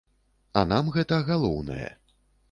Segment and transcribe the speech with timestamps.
[0.61, 1.91] А нам гэта галоўнае.